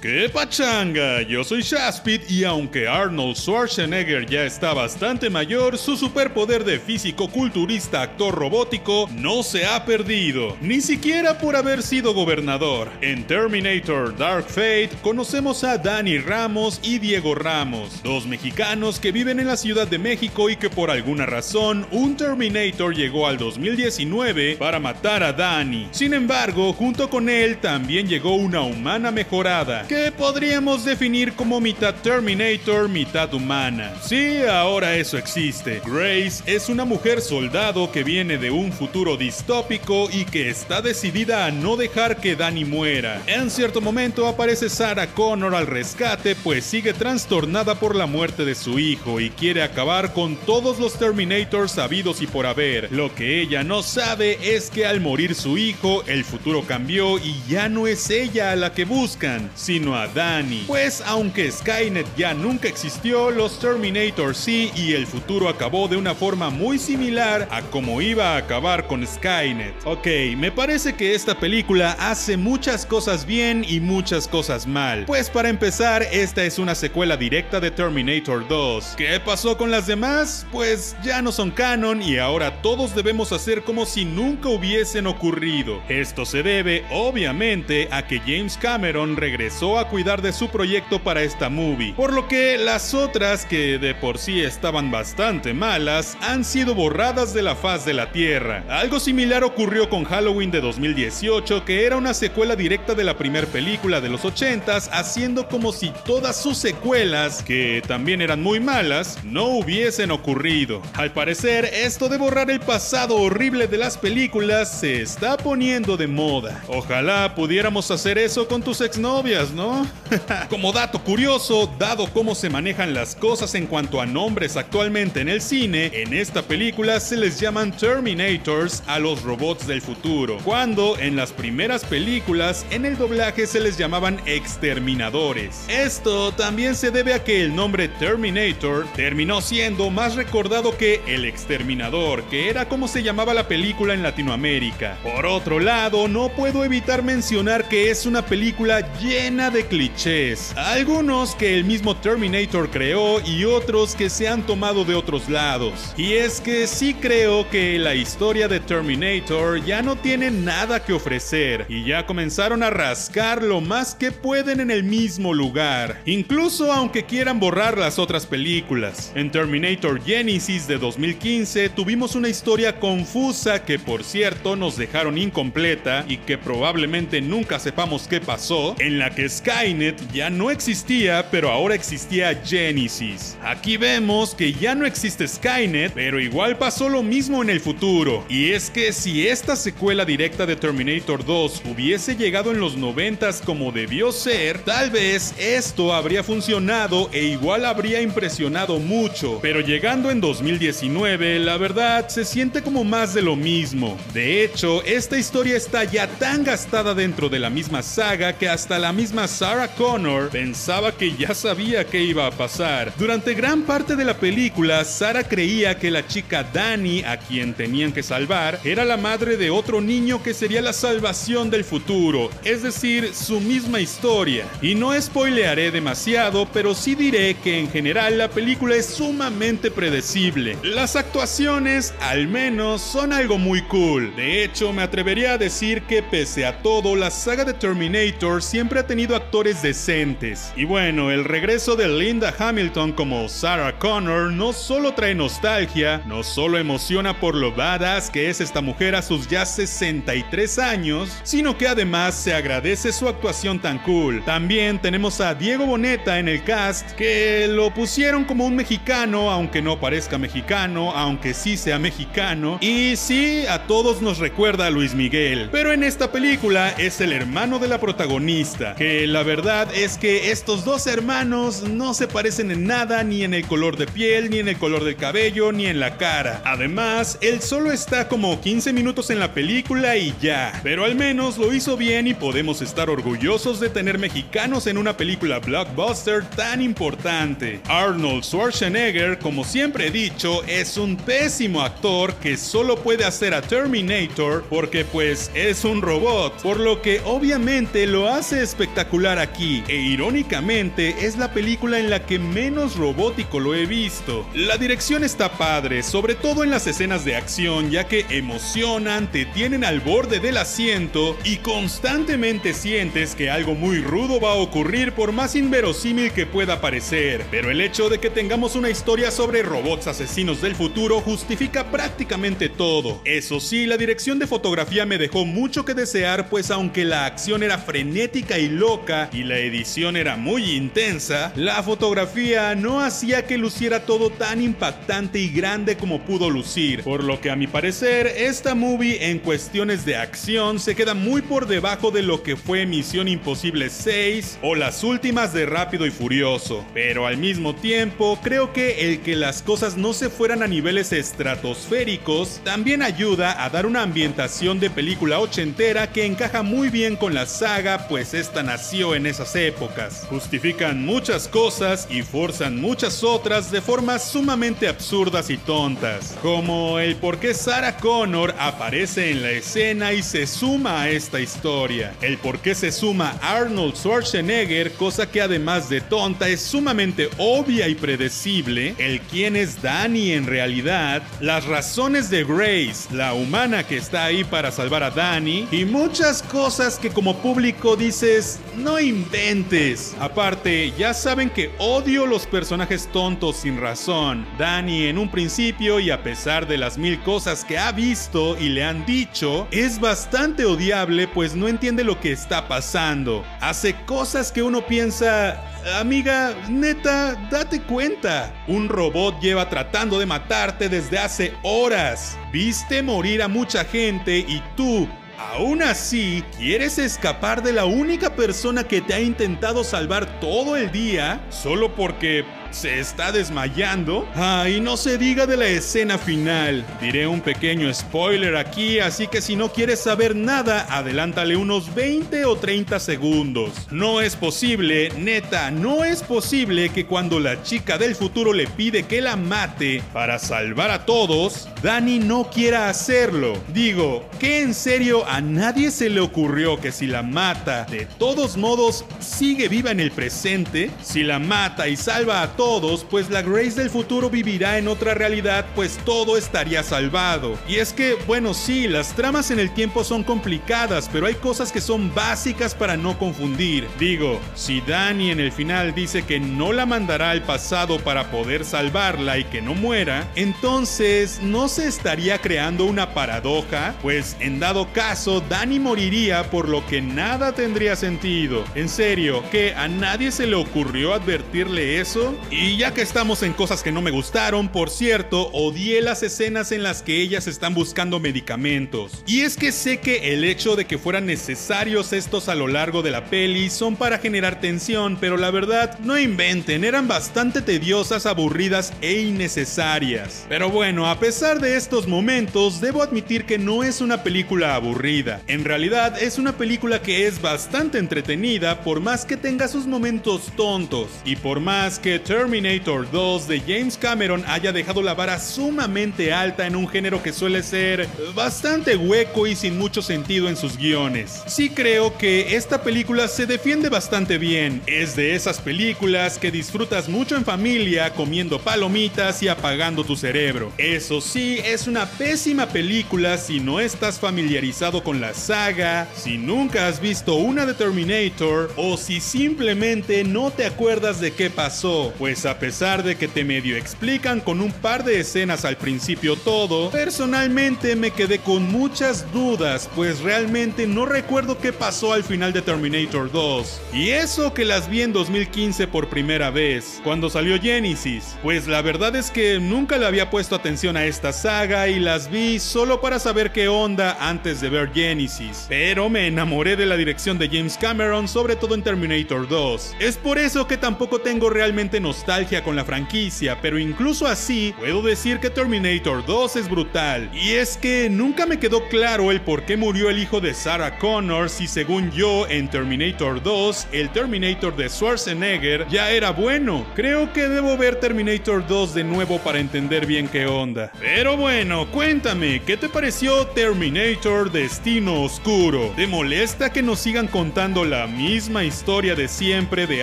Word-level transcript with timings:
¡Qué 0.00 0.28
pachanga! 0.32 1.22
Yo 1.22 1.42
soy 1.42 1.62
Shaspit 1.62 2.30
y 2.30 2.44
aunque 2.44 2.86
Arnold 2.86 3.34
Schwarzenegger 3.34 4.26
ya 4.26 4.44
está 4.44 4.72
bastante 4.72 5.28
mayor, 5.28 5.76
su 5.76 5.96
superpoder 5.96 6.62
de 6.62 6.78
físico-culturista 6.78 8.02
actor 8.02 8.32
robótico 8.32 9.08
no 9.10 9.42
se 9.42 9.66
ha 9.66 9.84
perdido, 9.84 10.56
ni 10.60 10.80
siquiera 10.80 11.38
por 11.38 11.56
haber 11.56 11.82
sido 11.82 12.14
gobernador. 12.14 12.88
En 13.00 13.26
Terminator 13.26 14.16
Dark 14.16 14.44
Fate 14.44 14.90
conocemos 15.02 15.64
a 15.64 15.76
Danny 15.76 16.18
Ramos 16.18 16.78
y 16.84 17.00
Diego 17.00 17.34
Ramos, 17.34 18.00
dos 18.04 18.24
mexicanos 18.24 19.00
que 19.00 19.10
viven 19.10 19.40
en 19.40 19.48
la 19.48 19.56
Ciudad 19.56 19.88
de 19.88 19.98
México 19.98 20.48
y 20.48 20.54
que 20.54 20.70
por 20.70 20.92
alguna 20.92 21.26
razón 21.26 21.84
un 21.90 22.16
Terminator 22.16 22.94
llegó 22.94 23.26
al 23.26 23.36
2019 23.36 24.58
para 24.58 24.78
matar 24.78 25.24
a 25.24 25.32
Danny. 25.32 25.88
Sin 25.90 26.14
embargo, 26.14 26.72
junto 26.72 27.10
con 27.10 27.28
él 27.28 27.58
también 27.58 28.06
llegó 28.06 28.36
una 28.36 28.60
humana 28.60 29.10
mejorada 29.10 29.87
que 29.88 30.12
podríamos 30.12 30.84
definir 30.84 31.32
como 31.32 31.60
mitad 31.60 31.94
Terminator, 31.94 32.90
mitad 32.90 33.32
humana. 33.32 33.94
Sí, 34.02 34.42
ahora 34.42 34.96
eso 34.96 35.16
existe. 35.16 35.80
Grace 35.84 36.42
es 36.44 36.68
una 36.68 36.84
mujer 36.84 37.22
soldado 37.22 37.90
que 37.90 38.04
viene 38.04 38.36
de 38.36 38.50
un 38.50 38.70
futuro 38.70 39.16
distópico 39.16 40.10
y 40.12 40.26
que 40.26 40.50
está 40.50 40.82
decidida 40.82 41.46
a 41.46 41.50
no 41.50 41.76
dejar 41.76 42.18
que 42.20 42.36
Danny 42.36 42.66
muera. 42.66 43.22
En 43.26 43.50
cierto 43.50 43.80
momento 43.80 44.26
aparece 44.28 44.68
Sarah 44.68 45.06
Connor 45.06 45.54
al 45.54 45.66
rescate 45.66 46.36
pues 46.36 46.64
sigue 46.64 46.92
trastornada 46.92 47.76
por 47.76 47.96
la 47.96 48.06
muerte 48.06 48.44
de 48.44 48.54
su 48.54 48.78
hijo 48.78 49.20
y 49.20 49.30
quiere 49.30 49.62
acabar 49.62 50.12
con 50.12 50.36
todos 50.36 50.78
los 50.78 50.98
Terminators 50.98 51.72
sabidos 51.72 52.20
y 52.20 52.26
por 52.26 52.44
haber. 52.44 52.92
Lo 52.92 53.14
que 53.14 53.40
ella 53.40 53.64
no 53.64 53.82
sabe 53.82 54.38
es 54.54 54.68
que 54.68 54.84
al 54.84 55.00
morir 55.00 55.34
su 55.34 55.56
hijo, 55.56 56.04
el 56.06 56.24
futuro 56.24 56.64
cambió 56.66 57.16
y 57.16 57.34
ya 57.48 57.70
no 57.70 57.86
es 57.86 58.10
ella 58.10 58.52
a 58.52 58.56
la 58.56 58.74
que 58.74 58.84
buscan, 58.84 59.50
sino 59.54 59.77
a 59.86 60.08
Danny. 60.08 60.64
Pues 60.66 61.02
aunque 61.06 61.50
Skynet 61.50 62.06
ya 62.16 62.34
nunca 62.34 62.66
existió, 62.68 63.30
los 63.30 63.58
Terminators 63.60 64.36
sí 64.36 64.72
y 64.74 64.92
el 64.94 65.06
futuro 65.06 65.48
acabó 65.48 65.86
de 65.86 65.96
una 65.96 66.14
forma 66.14 66.50
muy 66.50 66.78
similar 66.78 67.48
a 67.50 67.62
como 67.62 68.02
iba 68.02 68.34
a 68.34 68.38
acabar 68.38 68.88
con 68.88 69.06
Skynet. 69.06 69.74
Ok, 69.84 70.06
me 70.36 70.50
parece 70.50 70.94
que 70.94 71.14
esta 71.14 71.38
película 71.38 71.92
hace 71.92 72.36
muchas 72.36 72.84
cosas 72.84 73.24
bien 73.24 73.64
y 73.66 73.78
muchas 73.78 74.26
cosas 74.26 74.66
mal. 74.66 75.04
Pues 75.06 75.30
para 75.30 75.48
empezar, 75.48 76.02
esta 76.10 76.44
es 76.44 76.58
una 76.58 76.74
secuela 76.74 77.16
directa 77.16 77.60
de 77.60 77.70
Terminator 77.70 78.46
2. 78.48 78.94
¿Qué 78.96 79.20
pasó 79.20 79.56
con 79.56 79.70
las 79.70 79.86
demás? 79.86 80.44
Pues 80.50 80.96
ya 81.04 81.22
no 81.22 81.30
son 81.30 81.52
canon 81.52 82.02
y 82.02 82.18
ahora 82.18 82.60
todos 82.62 82.94
debemos 82.96 83.32
hacer 83.32 83.62
como 83.62 83.86
si 83.86 84.04
nunca 84.04 84.48
hubiesen 84.48 85.06
ocurrido. 85.06 85.80
Esto 85.88 86.26
se 86.26 86.42
debe, 86.42 86.84
obviamente, 86.90 87.88
a 87.92 88.06
que 88.06 88.18
James 88.20 88.58
Cameron 88.58 89.16
regresó 89.16 89.67
a 89.76 89.88
cuidar 89.88 90.22
de 90.22 90.32
su 90.32 90.48
proyecto 90.48 91.02
para 91.02 91.22
esta 91.22 91.48
movie, 91.50 91.94
por 91.94 92.12
lo 92.12 92.28
que 92.28 92.56
las 92.56 92.94
otras, 92.94 93.44
que 93.44 93.78
de 93.78 93.94
por 93.94 94.18
sí 94.18 94.40
estaban 94.40 94.92
bastante 94.92 95.52
malas, 95.52 96.16
han 96.22 96.44
sido 96.44 96.76
borradas 96.76 97.34
de 97.34 97.42
la 97.42 97.56
faz 97.56 97.84
de 97.84 97.94
la 97.94 98.12
Tierra. 98.12 98.64
Algo 98.70 99.00
similar 99.00 99.42
ocurrió 99.42 99.90
con 99.90 100.04
Halloween 100.04 100.52
de 100.52 100.60
2018, 100.60 101.64
que 101.64 101.84
era 101.84 101.96
una 101.96 102.14
secuela 102.14 102.54
directa 102.54 102.94
de 102.94 103.02
la 103.02 103.18
primera 103.18 103.48
película 103.48 104.00
de 104.00 104.08
los 104.08 104.22
80s, 104.22 104.88
haciendo 104.92 105.48
como 105.48 105.72
si 105.72 105.90
todas 106.04 106.40
sus 106.40 106.56
secuelas, 106.56 107.42
que 107.42 107.82
también 107.86 108.22
eran 108.22 108.40
muy 108.40 108.60
malas, 108.60 109.18
no 109.24 109.46
hubiesen 109.46 110.12
ocurrido. 110.12 110.80
Al 110.94 111.12
parecer, 111.12 111.64
esto 111.64 112.08
de 112.08 112.18
borrar 112.18 112.50
el 112.50 112.60
pasado 112.60 113.16
horrible 113.16 113.66
de 113.66 113.78
las 113.78 113.98
películas 113.98 114.80
se 114.80 115.02
está 115.02 115.36
poniendo 115.36 115.96
de 115.96 116.06
moda. 116.06 116.62
Ojalá 116.68 117.34
pudiéramos 117.34 117.90
hacer 117.90 118.18
eso 118.18 118.46
con 118.46 118.62
tus 118.62 118.80
exnovias, 118.80 119.52
Como 120.48 120.72
dato 120.72 121.02
curioso, 121.02 121.68
dado 121.78 122.08
cómo 122.12 122.34
se 122.34 122.48
manejan 122.48 122.94
las 122.94 123.16
cosas 123.16 123.54
en 123.54 123.66
cuanto 123.66 124.00
a 124.00 124.06
nombres 124.06 124.56
actualmente 124.56 125.20
en 125.20 125.28
el 125.28 125.40
cine, 125.40 125.90
en 125.92 126.14
esta 126.14 126.42
película 126.42 127.00
se 127.00 127.16
les 127.16 127.40
llaman 127.40 127.76
Terminators 127.76 128.82
a 128.86 128.98
los 128.98 129.22
robots 129.22 129.66
del 129.66 129.82
futuro, 129.82 130.38
cuando 130.44 130.96
en 130.98 131.16
las 131.16 131.32
primeras 131.32 131.84
películas 131.84 132.64
en 132.70 132.84
el 132.84 132.96
doblaje 132.96 133.46
se 133.46 133.60
les 133.60 133.76
llamaban 133.76 134.20
exterminadores. 134.26 135.64
Esto 135.68 136.32
también 136.32 136.76
se 136.76 136.90
debe 136.90 137.14
a 137.14 137.24
que 137.24 137.42
el 137.42 137.54
nombre 137.54 137.88
Terminator 137.88 138.86
terminó 138.94 139.40
siendo 139.40 139.90
más 139.90 140.14
recordado 140.14 140.76
que 140.76 141.02
el 141.06 141.24
exterminador, 141.24 142.22
que 142.24 142.48
era 142.48 142.68
como 142.68 142.86
se 142.86 143.02
llamaba 143.02 143.34
la 143.34 143.48
película 143.48 143.94
en 143.94 144.02
Latinoamérica. 144.02 144.98
Por 145.02 145.26
otro 145.26 145.58
lado, 145.58 146.06
no 146.06 146.28
puedo 146.28 146.64
evitar 146.64 147.02
mencionar 147.02 147.68
que 147.68 147.90
es 147.90 148.06
una 148.06 148.24
película 148.24 148.80
llena 148.98 149.47
de 149.50 149.66
clichés, 149.66 150.52
algunos 150.56 151.34
que 151.34 151.54
el 151.54 151.64
mismo 151.64 151.96
Terminator 151.96 152.70
creó 152.70 153.20
y 153.24 153.44
otros 153.44 153.94
que 153.94 154.10
se 154.10 154.28
han 154.28 154.42
tomado 154.44 154.84
de 154.84 154.94
otros 154.94 155.28
lados. 155.28 155.94
Y 155.96 156.14
es 156.14 156.40
que 156.40 156.66
sí 156.66 156.94
creo 156.94 157.48
que 157.48 157.78
la 157.78 157.94
historia 157.94 158.48
de 158.48 158.60
Terminator 158.60 159.64
ya 159.64 159.80
no 159.80 159.96
tiene 159.96 160.30
nada 160.30 160.84
que 160.84 160.92
ofrecer 160.92 161.64
y 161.68 161.84
ya 161.84 162.04
comenzaron 162.04 162.62
a 162.62 162.70
rascar 162.70 163.42
lo 163.42 163.60
más 163.60 163.94
que 163.94 164.12
pueden 164.12 164.60
en 164.60 164.70
el 164.70 164.84
mismo 164.84 165.32
lugar, 165.32 166.02
incluso 166.04 166.72
aunque 166.72 167.04
quieran 167.04 167.40
borrar 167.40 167.78
las 167.78 167.98
otras 167.98 168.26
películas. 168.26 169.12
En 169.14 169.30
Terminator 169.30 170.02
Genesis 170.02 170.66
de 170.66 170.78
2015 170.78 171.70
tuvimos 171.70 172.14
una 172.14 172.28
historia 172.28 172.78
confusa 172.78 173.64
que 173.64 173.78
por 173.78 174.04
cierto 174.04 174.56
nos 174.56 174.76
dejaron 174.76 175.16
incompleta 175.16 176.04
y 176.08 176.18
que 176.18 176.36
probablemente 176.36 177.20
nunca 177.20 177.58
sepamos 177.58 178.08
qué 178.08 178.20
pasó, 178.20 178.74
en 178.78 178.98
la 178.98 179.10
que 179.10 179.37
Skynet 179.38 180.12
ya 180.12 180.30
no 180.30 180.50
existía, 180.50 181.30
pero 181.30 181.50
ahora 181.50 181.74
existía 181.74 182.42
Genesis. 182.44 183.36
Aquí 183.42 183.76
vemos 183.76 184.34
que 184.34 184.52
ya 184.52 184.74
no 184.74 184.84
existe 184.84 185.28
Skynet, 185.28 185.92
pero 185.92 186.18
igual 186.18 186.58
pasó 186.58 186.88
lo 186.88 187.02
mismo 187.04 187.40
en 187.42 187.50
el 187.50 187.60
futuro. 187.60 188.24
Y 188.28 188.50
es 188.50 188.68
que 188.68 188.92
si 188.92 189.28
esta 189.28 189.54
secuela 189.54 190.04
directa 190.04 190.44
de 190.44 190.56
Terminator 190.56 191.24
2 191.24 191.62
hubiese 191.66 192.16
llegado 192.16 192.50
en 192.50 192.58
los 192.58 192.76
90 192.76 193.28
como 193.44 193.72
debió 193.72 194.10
ser, 194.10 194.58
tal 194.60 194.90
vez 194.90 195.34
esto 195.38 195.92
habría 195.92 196.24
funcionado 196.24 197.10
e 197.12 197.24
igual 197.24 197.64
habría 197.64 198.00
impresionado 198.00 198.78
mucho. 198.78 199.38
Pero 199.40 199.60
llegando 199.60 200.10
en 200.10 200.20
2019, 200.20 201.38
la 201.40 201.58
verdad 201.58 202.08
se 202.08 202.24
siente 202.24 202.62
como 202.62 202.82
más 202.82 203.14
de 203.14 203.22
lo 203.22 203.36
mismo. 203.36 203.98
De 204.14 204.42
hecho, 204.42 204.82
esta 204.84 205.18
historia 205.18 205.56
está 205.56 205.84
ya 205.84 206.08
tan 206.08 206.42
gastada 206.42 206.94
dentro 206.94 207.28
de 207.28 207.38
la 207.38 207.50
misma 207.50 207.82
saga 207.82 208.32
que 208.32 208.48
hasta 208.48 208.78
la 208.78 208.92
misma 208.92 209.27
Sarah 209.28 209.68
Connor 209.68 210.30
pensaba 210.30 210.90
que 210.92 211.14
ya 211.14 211.34
sabía 211.34 211.84
qué 211.84 212.02
iba 212.02 212.26
a 212.26 212.30
pasar. 212.30 212.92
Durante 212.98 213.34
gran 213.34 213.62
parte 213.62 213.94
de 213.94 214.04
la 214.04 214.14
película, 214.14 214.84
Sarah 214.84 215.22
creía 215.22 215.78
que 215.78 215.90
la 215.90 216.06
chica 216.06 216.42
Dani, 216.42 217.02
a 217.04 217.18
quien 217.18 217.54
tenían 217.54 217.92
que 217.92 218.02
salvar, 218.02 218.58
era 218.64 218.84
la 218.84 218.96
madre 218.96 219.36
de 219.36 219.50
otro 219.50 219.80
niño 219.80 220.22
que 220.22 220.34
sería 220.34 220.62
la 220.62 220.72
salvación 220.72 221.50
del 221.50 221.62
futuro, 221.62 222.30
es 222.42 222.62
decir, 222.62 223.14
su 223.14 223.40
misma 223.40 223.80
historia. 223.80 224.46
Y 224.62 224.74
no 224.74 224.98
spoilearé 225.00 225.70
demasiado, 225.70 226.48
pero 226.52 226.74
sí 226.74 226.94
diré 226.94 227.34
que 227.34 227.58
en 227.58 227.70
general 227.70 228.18
la 228.18 228.30
película 228.30 228.74
es 228.76 228.86
sumamente 228.86 229.70
predecible. 229.70 230.56
Las 230.62 230.96
actuaciones, 230.96 231.92
al 232.00 232.28
menos, 232.28 232.80
son 232.80 233.12
algo 233.12 233.38
muy 233.38 233.62
cool. 233.62 234.16
De 234.16 234.42
hecho, 234.42 234.72
me 234.72 234.82
atrevería 234.82 235.34
a 235.34 235.38
decir 235.38 235.82
que 235.82 236.02
pese 236.02 236.46
a 236.46 236.62
todo, 236.62 236.96
la 236.96 237.10
saga 237.10 237.44
de 237.44 237.52
Terminator 237.52 238.42
siempre 238.42 238.80
ha 238.80 238.86
tenido 238.86 239.07
actores 239.14 239.62
decentes. 239.62 240.52
Y 240.56 240.64
bueno, 240.64 241.10
el 241.10 241.24
regreso 241.24 241.76
de 241.76 241.88
Linda 241.88 242.34
Hamilton 242.38 242.92
como 242.92 243.28
Sarah 243.28 243.78
Connor 243.78 244.32
no 244.32 244.52
solo 244.52 244.94
trae 244.94 245.14
nostalgia, 245.14 246.02
no 246.06 246.22
solo 246.22 246.58
emociona 246.58 247.18
por 247.20 247.34
lo 247.34 247.52
badass 247.52 248.10
que 248.10 248.30
es 248.30 248.40
esta 248.40 248.60
mujer 248.60 248.94
a 248.94 249.02
sus 249.02 249.28
ya 249.28 249.44
63 249.44 250.58
años, 250.58 251.10
sino 251.22 251.56
que 251.56 251.68
además 251.68 252.14
se 252.14 252.34
agradece 252.34 252.92
su 252.92 253.08
actuación 253.08 253.58
tan 253.58 253.78
cool. 253.78 254.24
También 254.24 254.78
tenemos 254.78 255.20
a 255.20 255.34
Diego 255.34 255.66
Boneta 255.66 256.18
en 256.18 256.28
el 256.28 256.42
cast, 256.44 256.92
que 256.92 257.46
lo 257.48 257.72
pusieron 257.72 258.24
como 258.24 258.46
un 258.46 258.56
mexicano, 258.56 259.30
aunque 259.30 259.62
no 259.62 259.80
parezca 259.80 260.18
mexicano, 260.18 260.92
aunque 260.92 261.34
sí 261.34 261.56
sea 261.56 261.78
mexicano. 261.78 262.58
Y 262.60 262.96
sí, 262.96 263.44
a 263.48 263.66
todos 263.66 264.02
nos 264.02 264.18
recuerda 264.18 264.66
a 264.66 264.70
Luis 264.70 264.94
Miguel. 264.94 265.48
Pero 265.52 265.72
en 265.72 265.82
esta 265.82 266.12
película 266.12 266.70
es 266.78 267.00
el 267.00 267.12
hermano 267.12 267.58
de 267.58 267.68
la 267.68 267.78
protagonista, 267.78 268.74
que 268.74 268.97
la 269.06 269.22
verdad 269.22 269.68
es 269.74 269.96
que 269.96 270.32
estos 270.32 270.64
dos 270.64 270.86
hermanos 270.86 271.62
no 271.62 271.94
se 271.94 272.08
parecen 272.08 272.50
en 272.50 272.66
nada, 272.66 273.04
ni 273.04 273.22
en 273.22 273.32
el 273.32 273.46
color 273.46 273.76
de 273.76 273.86
piel, 273.86 274.30
ni 274.30 274.38
en 274.38 274.48
el 274.48 274.56
color 274.56 274.82
del 274.82 274.96
cabello, 274.96 275.52
ni 275.52 275.66
en 275.66 275.78
la 275.78 275.96
cara. 275.96 276.42
Además, 276.44 277.18
él 277.20 277.40
solo 277.40 277.70
está 277.70 278.08
como 278.08 278.40
15 278.40 278.72
minutos 278.72 279.10
en 279.10 279.20
la 279.20 279.34
película 279.34 279.96
y 279.96 280.14
ya. 280.20 280.58
Pero 280.62 280.84
al 280.84 280.96
menos 280.96 281.38
lo 281.38 281.54
hizo 281.54 281.76
bien 281.76 282.06
y 282.06 282.14
podemos 282.14 282.60
estar 282.60 282.90
orgullosos 282.90 283.60
de 283.60 283.68
tener 283.68 283.98
mexicanos 283.98 284.66
en 284.66 284.78
una 284.78 284.96
película 284.96 285.38
blockbuster 285.38 286.24
tan 286.30 286.60
importante. 286.60 287.60
Arnold 287.68 288.24
Schwarzenegger, 288.24 289.18
como 289.18 289.44
siempre 289.44 289.88
he 289.88 289.90
dicho, 289.90 290.42
es 290.44 290.76
un 290.76 290.96
pésimo 290.96 291.62
actor 291.62 292.14
que 292.16 292.36
solo 292.36 292.76
puede 292.76 293.04
hacer 293.04 293.34
a 293.34 293.42
Terminator 293.42 294.44
porque 294.48 294.84
pues 294.84 295.30
es 295.34 295.64
un 295.64 295.82
robot, 295.82 296.42
por 296.42 296.58
lo 296.58 296.82
que 296.82 297.00
obviamente 297.04 297.86
lo 297.86 298.08
hace 298.08 298.42
espectacular 298.42 298.87
aquí, 299.18 299.62
e 299.68 299.76
irónicamente 299.76 301.06
es 301.06 301.16
la 301.16 301.32
película 301.32 301.78
en 301.78 301.90
la 301.90 302.06
que 302.06 302.18
menos 302.18 302.76
robótico 302.76 303.38
lo 303.38 303.54
he 303.54 303.66
visto. 303.66 304.26
La 304.34 304.56
dirección 304.56 305.04
está 305.04 305.32
padre, 305.32 305.82
sobre 305.82 306.14
todo 306.14 306.42
en 306.42 306.50
las 306.50 306.66
escenas 306.66 307.04
de 307.04 307.14
acción, 307.14 307.70
ya 307.70 307.86
que 307.86 308.06
emocionan, 308.10 309.10
te 309.10 309.26
tienen 309.26 309.64
al 309.64 309.80
borde 309.80 310.20
del 310.20 310.38
asiento 310.38 311.16
y 311.24 311.36
constantemente 311.36 312.54
sientes 312.54 313.14
que 313.14 313.30
algo 313.30 313.54
muy 313.54 313.80
rudo 313.80 314.20
va 314.20 314.32
a 314.32 314.36
ocurrir 314.36 314.92
por 314.92 315.12
más 315.12 315.36
inverosímil 315.36 316.12
que 316.12 316.26
pueda 316.26 316.60
parecer. 316.60 317.24
Pero 317.30 317.50
el 317.50 317.60
hecho 317.60 317.88
de 317.88 317.98
que 317.98 318.10
tengamos 318.10 318.56
una 318.56 318.70
historia 318.70 319.10
sobre 319.10 319.42
robots 319.42 319.86
asesinos 319.86 320.40
del 320.40 320.54
futuro 320.54 321.00
justifica 321.00 321.70
prácticamente 321.70 322.48
todo. 322.48 323.00
Eso 323.04 323.38
sí, 323.38 323.66
la 323.66 323.76
dirección 323.76 324.18
de 324.18 324.26
fotografía 324.26 324.86
me 324.86 324.98
dejó 324.98 325.24
mucho 325.24 325.64
que 325.64 325.74
desear, 325.74 326.28
pues 326.28 326.50
aunque 326.50 326.84
la 326.84 327.06
acción 327.06 327.42
era 327.42 327.58
frenética 327.58 328.38
y 328.38 328.48
loca 328.48 328.77
y 329.12 329.24
la 329.24 329.38
edición 329.38 329.96
era 329.96 330.16
muy 330.16 330.52
intensa, 330.52 331.32
la 331.34 331.62
fotografía 331.62 332.54
no 332.54 332.80
hacía 332.80 333.26
que 333.26 333.36
luciera 333.36 333.84
todo 333.84 334.10
tan 334.10 334.40
impactante 334.40 335.18
y 335.18 335.28
grande 335.30 335.76
como 335.76 336.00
pudo 336.00 336.30
lucir, 336.30 336.82
por 336.84 337.02
lo 337.02 337.20
que 337.20 337.30
a 337.30 337.36
mi 337.36 337.46
parecer 337.46 338.06
esta 338.06 338.54
movie 338.54 339.10
en 339.10 339.18
cuestiones 339.18 339.84
de 339.84 339.96
acción 339.96 340.60
se 340.60 340.76
queda 340.76 340.94
muy 340.94 341.22
por 341.22 341.46
debajo 341.46 341.90
de 341.90 342.02
lo 342.02 342.22
que 342.22 342.36
fue 342.36 342.66
Misión 342.66 343.08
Imposible 343.08 343.68
6 343.68 344.38
o 344.42 344.54
las 344.54 344.84
últimas 344.84 345.32
de 345.32 345.46
Rápido 345.46 345.84
y 345.84 345.90
Furioso, 345.90 346.64
pero 346.72 347.06
al 347.06 347.16
mismo 347.16 347.54
tiempo 347.54 348.18
creo 348.22 348.52
que 348.52 348.88
el 348.88 349.00
que 349.00 349.16
las 349.16 349.42
cosas 349.42 349.76
no 349.76 349.92
se 349.92 350.08
fueran 350.08 350.42
a 350.42 350.46
niveles 350.46 350.92
estratosféricos 350.92 352.40
también 352.44 352.82
ayuda 352.82 353.44
a 353.44 353.50
dar 353.50 353.66
una 353.66 353.82
ambientación 353.82 354.60
de 354.60 354.70
película 354.70 355.18
ochentera 355.18 355.90
que 355.92 356.06
encaja 356.06 356.42
muy 356.42 356.68
bien 356.70 356.96
con 356.96 357.12
la 357.12 357.26
saga 357.26 357.88
pues 357.88 358.14
esta 358.14 358.42
en 358.70 359.06
esas 359.06 359.34
épocas. 359.34 360.06
Justifican 360.10 360.84
muchas 360.84 361.26
cosas 361.26 361.88
y 361.90 362.02
forzan 362.02 362.60
muchas 362.60 363.02
otras 363.02 363.50
de 363.50 363.62
formas 363.62 364.10
sumamente 364.10 364.68
absurdas 364.68 365.30
y 365.30 365.38
tontas, 365.38 366.14
como 366.20 366.78
el 366.78 366.96
por 366.96 367.18
qué 367.18 367.32
Sarah 367.32 367.78
Connor 367.78 368.34
aparece 368.38 369.10
en 369.10 369.22
la 369.22 369.30
escena 369.30 369.94
y 369.94 370.02
se 370.02 370.26
suma 370.26 370.82
a 370.82 370.90
esta 370.90 371.18
historia, 371.18 371.94
el 372.02 372.18
por 372.18 372.40
qué 372.40 372.54
se 372.54 372.70
suma 372.70 373.16
Arnold 373.22 373.74
Schwarzenegger, 373.74 374.72
cosa 374.72 375.10
que 375.10 375.22
además 375.22 375.70
de 375.70 375.80
tonta 375.80 376.28
es 376.28 376.42
sumamente 376.42 377.08
obvia 377.16 377.68
y 377.68 377.74
predecible, 377.74 378.74
el 378.76 379.00
quién 379.00 379.34
es 379.34 379.62
Danny 379.62 380.12
en 380.12 380.26
realidad, 380.26 381.02
las 381.20 381.46
razones 381.46 382.10
de 382.10 382.22
Grace, 382.22 382.94
la 382.94 383.14
humana 383.14 383.66
que 383.66 383.78
está 383.78 384.04
ahí 384.04 384.24
para 384.24 384.52
salvar 384.52 384.82
a 384.82 384.90
Danny, 384.90 385.48
y 385.50 385.64
muchas 385.64 386.22
cosas 386.22 386.78
que 386.78 386.90
como 386.90 387.16
público 387.16 387.76
dices, 387.76 388.40
no 388.58 388.78
inventes. 388.80 389.96
Aparte, 390.00 390.72
ya 390.76 390.92
saben 390.92 391.30
que 391.30 391.50
odio 391.58 392.06
los 392.06 392.26
personajes 392.26 392.88
tontos 392.92 393.36
sin 393.36 393.60
razón. 393.60 394.26
Danny 394.38 394.86
en 394.86 394.98
un 394.98 395.10
principio 395.10 395.80
y 395.80 395.90
a 395.90 396.02
pesar 396.02 396.46
de 396.46 396.58
las 396.58 396.78
mil 396.78 397.00
cosas 397.02 397.44
que 397.44 397.58
ha 397.58 397.72
visto 397.72 398.36
y 398.38 398.48
le 398.48 398.64
han 398.64 398.84
dicho, 398.84 399.46
es 399.50 399.80
bastante 399.80 400.44
odiable 400.44 401.08
pues 401.08 401.34
no 401.34 401.48
entiende 401.48 401.84
lo 401.84 402.00
que 402.00 402.12
está 402.12 402.48
pasando. 402.48 403.24
Hace 403.40 403.74
cosas 403.86 404.32
que 404.32 404.42
uno 404.42 404.66
piensa, 404.66 405.42
amiga, 405.78 406.34
neta, 406.48 407.14
date 407.30 407.60
cuenta. 407.62 408.34
Un 408.46 408.68
robot 408.68 409.20
lleva 409.20 409.48
tratando 409.48 409.98
de 409.98 410.06
matarte 410.06 410.68
desde 410.68 410.98
hace 410.98 411.34
horas. 411.42 412.18
Viste 412.32 412.82
morir 412.82 413.22
a 413.22 413.28
mucha 413.28 413.64
gente 413.64 414.18
y 414.18 414.42
tú, 414.56 414.88
Aún 415.18 415.64
así, 415.64 416.22
¿quieres 416.36 416.78
escapar 416.78 417.42
de 417.42 417.52
la 417.52 417.64
única 417.64 418.14
persona 418.14 418.62
que 418.62 418.80
te 418.80 418.94
ha 418.94 419.00
intentado 419.00 419.64
salvar 419.64 420.20
todo 420.20 420.56
el 420.56 420.70
día 420.70 421.20
solo 421.28 421.74
porque 421.74 422.24
se 422.50 422.78
está 422.78 423.12
desmayando. 423.12 424.08
Ah, 424.14 424.48
y 424.48 424.60
no 424.60 424.76
se 424.76 424.98
diga 424.98 425.26
de 425.26 425.36
la 425.36 425.46
escena 425.46 425.98
final. 425.98 426.64
Diré 426.80 427.06
un 427.06 427.20
pequeño 427.20 427.72
spoiler 427.72 428.36
aquí, 428.36 428.78
así 428.80 429.06
que 429.06 429.20
si 429.20 429.36
no 429.36 429.52
quieres 429.52 429.80
saber 429.80 430.16
nada, 430.16 430.66
adelántale 430.70 431.36
unos 431.36 431.74
20 431.74 432.24
o 432.24 432.36
30 432.36 432.80
segundos. 432.80 433.52
No 433.70 434.00
es 434.00 434.16
posible, 434.16 434.90
neta, 434.96 435.50
no 435.50 435.84
es 435.84 436.02
posible 436.02 436.68
que 436.70 436.86
cuando 436.86 437.20
la 437.20 437.42
chica 437.42 437.78
del 437.78 437.94
futuro 437.94 438.32
le 438.32 438.46
pide 438.46 438.84
que 438.84 439.00
la 439.00 439.16
mate 439.16 439.82
para 439.92 440.18
salvar 440.18 440.70
a 440.70 440.84
todos, 440.86 441.48
Dani 441.62 441.98
no 441.98 442.30
quiera 442.30 442.68
hacerlo. 442.68 443.38
Digo, 443.52 444.08
que 444.18 444.42
en 444.42 444.54
serio 444.54 445.06
a 445.06 445.20
nadie 445.20 445.70
se 445.70 445.90
le 445.90 446.00
ocurrió 446.00 446.60
que 446.60 446.72
si 446.72 446.86
la 446.86 447.02
mata, 447.02 447.64
de 447.64 447.86
todos 447.86 448.36
modos, 448.36 448.84
sigue 449.00 449.48
viva 449.48 449.70
en 449.70 449.80
el 449.80 449.90
presente? 449.90 450.70
Si 450.82 451.02
la 451.02 451.18
mata 451.18 451.68
y 451.68 451.76
salva 451.76 452.22
a 452.22 452.36
todos, 452.38 452.86
pues 452.88 453.10
la 453.10 453.20
Grace 453.20 453.60
del 453.60 453.68
futuro 453.68 454.08
vivirá 454.08 454.58
en 454.58 454.68
otra 454.68 454.94
realidad, 454.94 455.44
pues 455.56 455.76
todo 455.84 456.16
estaría 456.16 456.62
salvado. 456.62 457.36
Y 457.48 457.56
es 457.56 457.72
que, 457.72 457.96
bueno, 458.06 458.32
sí, 458.32 458.68
las 458.68 458.94
tramas 458.94 459.32
en 459.32 459.40
el 459.40 459.50
tiempo 459.50 459.82
son 459.82 460.04
complicadas, 460.04 460.88
pero 460.92 461.06
hay 461.06 461.14
cosas 461.14 461.50
que 461.50 461.60
son 461.60 461.92
básicas 461.92 462.54
para 462.54 462.76
no 462.76 462.96
confundir. 462.96 463.66
Digo, 463.80 464.20
si 464.36 464.60
Danny 464.60 465.10
en 465.10 465.18
el 465.18 465.32
final 465.32 465.74
dice 465.74 466.04
que 466.04 466.20
no 466.20 466.52
la 466.52 466.64
mandará 466.64 467.10
al 467.10 467.24
pasado 467.24 467.80
para 467.80 468.12
poder 468.12 468.44
salvarla 468.44 469.18
y 469.18 469.24
que 469.24 469.42
no 469.42 469.54
muera, 469.54 470.08
entonces 470.14 471.18
no 471.20 471.48
se 471.48 471.66
estaría 471.66 472.18
creando 472.18 472.66
una 472.66 472.94
paradoja, 472.94 473.74
pues 473.82 474.16
en 474.20 474.38
dado 474.38 474.72
caso 474.72 475.20
Danny 475.28 475.58
moriría 475.58 476.30
por 476.30 476.48
lo 476.48 476.64
que 476.66 476.80
nada 476.80 477.32
tendría 477.32 477.74
sentido. 477.74 478.44
En 478.54 478.68
serio, 478.68 479.24
que 479.32 479.54
a 479.54 479.66
nadie 479.66 480.12
se 480.12 480.28
le 480.28 480.36
ocurrió 480.36 480.94
advertirle 480.94 481.80
eso? 481.80 482.14
Y 482.30 482.58
ya 482.58 482.74
que 482.74 482.82
estamos 482.82 483.22
en 483.22 483.32
cosas 483.32 483.62
que 483.62 483.72
no 483.72 483.80
me 483.80 483.90
gustaron, 483.90 484.48
por 484.48 484.68
cierto, 484.68 485.30
odié 485.32 485.80
las 485.80 486.02
escenas 486.02 486.52
en 486.52 486.62
las 486.62 486.82
que 486.82 487.00
ellas 487.00 487.26
están 487.26 487.54
buscando 487.54 488.00
medicamentos. 488.00 489.02
Y 489.06 489.20
es 489.20 489.38
que 489.38 489.50
sé 489.50 489.78
que 489.80 490.12
el 490.12 490.24
hecho 490.24 490.54
de 490.54 490.66
que 490.66 490.76
fueran 490.76 491.06
necesarios 491.06 491.94
estos 491.94 492.28
a 492.28 492.34
lo 492.34 492.46
largo 492.46 492.82
de 492.82 492.90
la 492.90 493.06
peli 493.06 493.48
son 493.48 493.76
para 493.76 493.98
generar 493.98 494.40
tensión, 494.40 494.98
pero 495.00 495.16
la 495.16 495.30
verdad, 495.30 495.78
no 495.78 495.98
inventen, 495.98 496.64
eran 496.64 496.86
bastante 496.86 497.40
tediosas, 497.40 498.04
aburridas 498.04 498.74
e 498.82 499.00
innecesarias. 499.00 500.26
Pero 500.28 500.50
bueno, 500.50 500.90
a 500.90 501.00
pesar 501.00 501.40
de 501.40 501.56
estos 501.56 501.86
momentos, 501.86 502.60
debo 502.60 502.82
admitir 502.82 503.24
que 503.24 503.38
no 503.38 503.64
es 503.64 503.80
una 503.80 504.02
película 504.02 504.54
aburrida. 504.54 505.22
En 505.28 505.44
realidad, 505.44 506.00
es 506.02 506.18
una 506.18 506.36
película 506.36 506.82
que 506.82 507.06
es 507.06 507.22
bastante 507.22 507.78
entretenida, 507.78 508.62
por 508.64 508.80
más 508.80 509.06
que 509.06 509.16
tenga 509.16 509.48
sus 509.48 509.66
momentos 509.66 510.30
tontos, 510.36 510.88
y 511.06 511.16
por 511.16 511.40
más 511.40 511.78
que 511.78 511.98
Terminator 512.18 512.90
2 512.90 513.28
de 513.28 513.40
James 513.46 513.78
Cameron 513.78 514.24
haya 514.26 514.50
dejado 514.50 514.82
la 514.82 514.92
vara 514.92 515.20
sumamente 515.20 516.12
alta 516.12 516.48
en 516.48 516.56
un 516.56 516.66
género 516.66 517.00
que 517.00 517.12
suele 517.12 517.44
ser 517.44 517.88
bastante 518.12 518.74
hueco 518.74 519.28
y 519.28 519.36
sin 519.36 519.56
mucho 519.56 519.82
sentido 519.82 520.28
en 520.28 520.36
sus 520.36 520.56
guiones. 520.56 521.22
Sí 521.28 521.48
creo 521.48 521.96
que 521.96 522.34
esta 522.34 522.64
película 522.64 523.06
se 523.06 523.26
defiende 523.26 523.68
bastante 523.68 524.18
bien. 524.18 524.62
Es 524.66 524.96
de 524.96 525.14
esas 525.14 525.40
películas 525.40 526.18
que 526.18 526.32
disfrutas 526.32 526.88
mucho 526.88 527.14
en 527.14 527.24
familia, 527.24 527.94
comiendo 527.94 528.40
palomitas 528.40 529.22
y 529.22 529.28
apagando 529.28 529.84
tu 529.84 529.94
cerebro. 529.94 530.50
Eso 530.58 531.00
sí, 531.00 531.38
es 531.44 531.68
una 531.68 531.86
pésima 531.86 532.46
película 532.46 533.16
si 533.16 533.38
no 533.38 533.60
estás 533.60 534.00
familiarizado 534.00 534.82
con 534.82 535.00
la 535.00 535.14
saga, 535.14 535.86
si 535.94 536.18
nunca 536.18 536.66
has 536.66 536.80
visto 536.80 537.14
una 537.14 537.46
de 537.46 537.54
Terminator 537.54 538.52
o 538.56 538.76
si 538.76 539.00
simplemente 539.00 540.02
no 540.02 540.32
te 540.32 540.46
acuerdas 540.46 541.00
de 541.00 541.12
qué 541.12 541.30
pasó. 541.30 541.94
Pues 541.96 542.07
a 542.08 542.38
pesar 542.38 542.82
de 542.84 542.96
que 542.96 543.06
te 543.06 543.22
medio 543.22 543.54
explican 543.54 544.20
con 544.20 544.40
un 544.40 544.50
par 544.50 544.82
de 544.82 544.98
escenas 544.98 545.44
al 545.44 545.58
principio 545.58 546.16
todo, 546.16 546.70
personalmente 546.70 547.76
me 547.76 547.90
quedé 547.90 548.18
con 548.18 548.50
muchas 548.50 549.12
dudas, 549.12 549.68
pues 549.76 550.00
realmente 550.00 550.66
no 550.66 550.86
recuerdo 550.86 551.36
qué 551.36 551.52
pasó 551.52 551.92
al 551.92 552.04
final 552.04 552.32
de 552.32 552.40
Terminator 552.40 553.12
2. 553.12 553.60
Y 553.74 553.90
eso 553.90 554.32
que 554.32 554.46
las 554.46 554.70
vi 554.70 554.80
en 554.80 554.94
2015 554.94 555.66
por 555.68 555.90
primera 555.90 556.30
vez, 556.30 556.80
cuando 556.82 557.10
salió 557.10 557.38
Genesis, 557.38 558.16
pues 558.22 558.48
la 558.48 558.62
verdad 558.62 558.96
es 558.96 559.10
que 559.10 559.38
nunca 559.38 559.76
le 559.76 559.84
había 559.84 560.08
puesto 560.08 560.34
atención 560.34 560.78
a 560.78 560.86
esta 560.86 561.12
saga 561.12 561.68
y 561.68 561.78
las 561.78 562.10
vi 562.10 562.38
solo 562.38 562.80
para 562.80 562.98
saber 562.98 563.32
qué 563.32 563.48
onda 563.48 563.98
antes 564.00 564.40
de 564.40 564.48
ver 564.48 564.72
Genesis. 564.72 565.44
Pero 565.50 565.90
me 565.90 566.06
enamoré 566.06 566.56
de 566.56 566.64
la 566.64 566.78
dirección 566.78 567.18
de 567.18 567.28
James 567.28 567.58
Cameron, 567.58 568.08
sobre 568.08 568.34
todo 568.34 568.54
en 568.54 568.62
Terminator 568.62 569.28
2. 569.28 569.74
Es 569.78 569.98
por 569.98 570.16
eso 570.16 570.46
que 570.46 570.56
tampoco 570.56 571.00
tengo 571.00 571.28
realmente 571.28 571.80
noción 571.80 571.97
nostalgia 571.98 572.44
con 572.44 572.54
la 572.54 572.64
franquicia, 572.64 573.40
pero 573.42 573.58
incluso 573.58 574.06
así 574.06 574.54
puedo 574.56 574.82
decir 574.82 575.18
que 575.18 575.30
Terminator 575.30 576.06
2 576.06 576.36
es 576.36 576.48
brutal. 576.48 577.10
Y 577.12 577.32
es 577.32 577.56
que 577.56 577.90
nunca 577.90 578.24
me 578.24 578.38
quedó 578.38 578.68
claro 578.68 579.10
el 579.10 579.20
por 579.20 579.42
qué 579.42 579.56
murió 579.56 579.90
el 579.90 579.98
hijo 579.98 580.20
de 580.20 580.32
Sarah 580.32 580.78
Connor 580.78 581.28
si 581.28 581.48
según 581.48 581.90
yo 581.90 582.28
en 582.28 582.48
Terminator 582.48 583.20
2 583.20 583.68
el 583.72 583.90
Terminator 583.90 584.54
de 584.54 584.68
Schwarzenegger 584.68 585.66
ya 585.68 585.90
era 585.90 586.10
bueno. 586.10 586.64
Creo 586.76 587.12
que 587.12 587.28
debo 587.28 587.56
ver 587.56 587.80
Terminator 587.80 588.46
2 588.46 588.74
de 588.74 588.84
nuevo 588.84 589.18
para 589.18 589.40
entender 589.40 589.84
bien 589.84 590.06
qué 590.06 590.26
onda. 590.26 590.70
Pero 590.78 591.16
bueno, 591.16 591.68
cuéntame, 591.72 592.42
¿qué 592.46 592.56
te 592.56 592.68
pareció 592.68 593.26
Terminator 593.26 594.30
Destino 594.30 595.02
Oscuro? 595.02 595.72
¿Te 595.74 595.88
molesta 595.88 596.52
que 596.52 596.62
nos 596.62 596.78
sigan 596.78 597.08
contando 597.08 597.64
la 597.64 597.88
misma 597.88 598.44
historia 598.44 598.94
de 598.94 599.08
siempre 599.08 599.66
de 599.66 599.82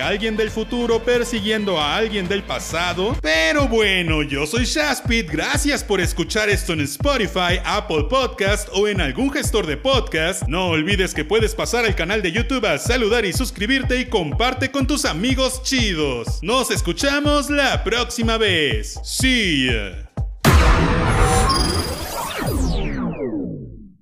alguien 0.00 0.34
del 0.38 0.50
futuro 0.50 1.00
persiguiendo 1.00 1.78
a 1.78 1.96
alguien 2.06 2.28
del 2.28 2.44
pasado? 2.44 3.16
Pero 3.20 3.66
bueno, 3.66 4.22
yo 4.22 4.46
soy 4.46 4.64
Shaspit, 4.64 5.28
gracias 5.28 5.82
por 5.82 6.00
escuchar 6.00 6.48
esto 6.48 6.72
en 6.72 6.82
Spotify, 6.82 7.58
Apple 7.64 8.04
Podcast 8.08 8.68
o 8.72 8.86
en 8.86 9.00
algún 9.00 9.32
gestor 9.32 9.66
de 9.66 9.76
podcast. 9.76 10.44
No 10.46 10.68
olvides 10.68 11.14
que 11.14 11.24
puedes 11.24 11.56
pasar 11.56 11.84
al 11.84 11.96
canal 11.96 12.22
de 12.22 12.30
YouTube 12.30 12.64
a 12.64 12.78
saludar 12.78 13.24
y 13.24 13.32
suscribirte 13.32 13.98
y 13.98 14.04
comparte 14.04 14.70
con 14.70 14.86
tus 14.86 15.04
amigos 15.04 15.64
chidos. 15.64 16.38
Nos 16.42 16.70
escuchamos 16.70 17.50
la 17.50 17.82
próxima 17.82 18.38
vez. 18.38 19.00
See 19.02 19.66
ya. 19.66 20.06